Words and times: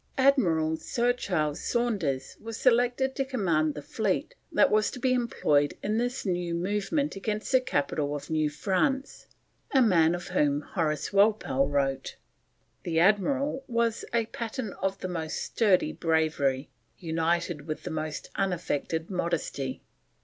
Admiral 0.17 0.77
Sir 0.77 1.13
Charles 1.13 1.61
Saunders 1.63 2.35
was 2.39 2.57
selected 2.57 3.13
to 3.15 3.23
command 3.23 3.75
the 3.75 3.83
fleet 3.83 4.33
that 4.51 4.71
was 4.71 4.89
to 4.89 4.99
be 4.99 5.13
employed 5.13 5.75
in 5.83 5.99
this 5.99 6.25
new 6.25 6.55
movement 6.55 7.15
against 7.15 7.51
the 7.51 7.61
capital 7.61 8.15
of 8.15 8.27
New 8.31 8.49
France; 8.49 9.27
a 9.71 9.79
man 9.79 10.15
of 10.15 10.29
whom 10.29 10.61
Horace 10.61 11.13
Walpole 11.13 11.67
wrote: 11.67 12.15
"The 12.81 12.99
Admiral 12.99 13.63
was 13.67 14.03
a 14.11 14.25
pattern 14.25 14.73
of 14.81 14.97
the 14.97 15.07
most 15.07 15.37
sturdy 15.37 15.91
bravery, 15.93 16.69
united 16.97 17.67
with 17.67 17.83
the 17.83 17.91
most 17.91 18.31
unaffected 18.35 19.11
modesty. 19.11 19.81